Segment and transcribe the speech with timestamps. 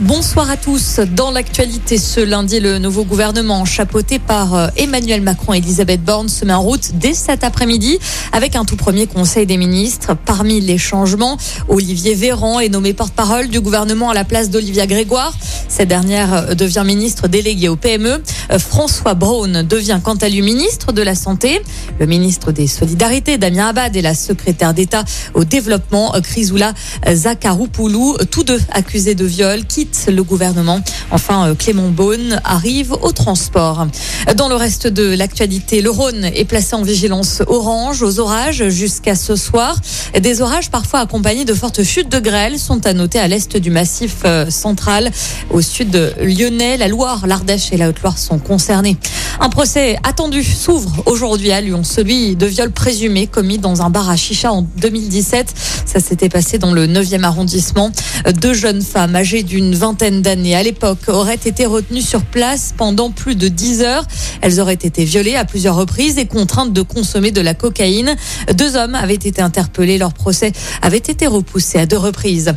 [0.00, 1.00] Bonsoir à tous.
[1.14, 6.28] Dans l'actualité, ce lundi, le nouveau gouvernement, chapeauté par euh, Emmanuel Macron et Elisabeth Borne,
[6.28, 7.98] se met en route dès cet après-midi
[8.30, 10.14] avec un tout premier conseil des ministres.
[10.26, 11.38] Parmi les changements,
[11.68, 15.32] Olivier Véran est nommé porte-parole du gouvernement à la place d'Olivia Grégoire.
[15.70, 18.22] Cette dernière euh, devient ministre déléguée au PME.
[18.50, 21.62] Euh, François Braun devient quant à lui ministre de la Santé.
[21.98, 26.74] Le ministre des Solidarités, Damien Abad, et la secrétaire d'État au développement, Chrysoula
[27.10, 29.64] Zakharoupoulou, tous deux accusés de viol,
[30.08, 30.80] le gouvernement.
[31.10, 33.86] Enfin, euh, Clément Beaune arrive au transport.
[34.36, 39.14] Dans le reste de l'actualité, le Rhône est placé en vigilance orange aux orages jusqu'à
[39.14, 39.76] ce soir.
[40.18, 43.70] Des orages parfois accompagnés de fortes chutes de grêle sont à noter à l'est du
[43.70, 45.10] massif euh, central.
[45.50, 48.96] Au sud Lyonnais, la Loire, l'Ardèche et la Haute-Loire sont concernés.
[49.38, 54.08] Un procès attendu s'ouvre aujourd'hui à Lyon, celui de viol présumé commis dans un bar
[54.08, 55.54] à chicha en 2017.
[55.84, 57.92] Ça s'était passé dans le 9e arrondissement.
[58.40, 63.10] Deux jeunes femmes âgées d'une vingtaine d'années à l'époque auraient été retenues sur place pendant
[63.10, 64.04] plus de 10 heures.
[64.40, 68.16] Elles auraient été violées à plusieurs reprises et contraintes de consommer de la cocaïne.
[68.54, 69.98] Deux hommes avaient été interpellés.
[69.98, 72.54] Leur procès avait été repoussé à deux reprises.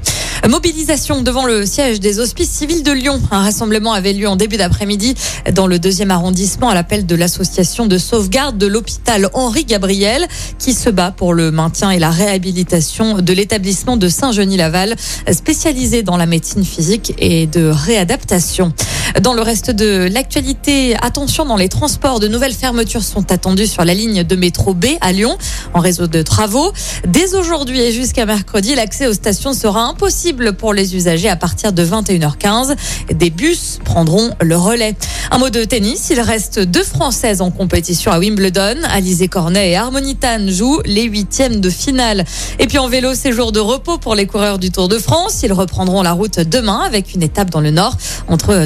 [0.48, 3.22] Mobilisation devant le siège des hospices civils de Lyon.
[3.30, 5.14] Un rassemblement avait lieu en début d'après-midi
[5.54, 10.73] dans le deuxième arrondissement à l'appel de l'association de sauvegarde de l'hôpital Henri Gabriel qui
[10.73, 14.95] se bat pour le maintien et la réhabilitation de l'établissement de Saint-Genis-Laval
[15.31, 18.73] spécialisé dans la médecine physique et de réadaptation.
[19.22, 23.84] Dans le reste de l'actualité, attention dans les transports, de nouvelles fermetures sont attendues sur
[23.84, 25.38] la ligne de métro B à Lyon
[25.74, 26.72] en réseau de travaux.
[27.08, 31.74] Dès aujourd'hui et jusqu'à mercredi, l'accès aux stations sera impossible pour les usagers à partir
[31.74, 32.76] de 21h15.
[33.14, 34.96] Des bus prendront le relais.
[35.32, 38.78] Un mot de tennis, il reste deux Françaises en compétition à Wimbledon.
[38.90, 42.26] Alizé Cornet et Harmonie jouent les huitièmes de finale.
[42.60, 45.42] Et puis en vélo, c'est jour de repos pour les coureurs du Tour de France.
[45.44, 47.96] Ils reprendront la route demain avec une étape dans le nord
[48.28, 48.66] entre